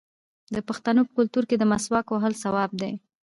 [0.55, 2.93] د پښتنو په کلتور کې د مسواک وهل ثواب دی.